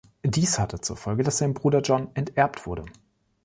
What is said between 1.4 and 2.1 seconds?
Bruder John